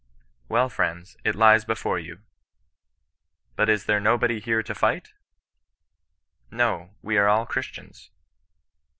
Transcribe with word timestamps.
* 0.27 0.49
Well, 0.49 0.67
friends, 0.67 1.15
it 1.23 1.35
lies 1.35 1.63
before 1.63 1.99
you.'' 1.99 2.23
But 3.55 3.69
is 3.69 3.85
there 3.85 3.99
nobody 3.99 4.39
here 4.39 4.63
to 4.63 4.73
fight 4.73 5.09
V' 5.09 5.13
No; 6.57 6.95
we 7.03 7.19
are 7.19 7.27
all 7.27 7.45
Christians.' 7.45 8.09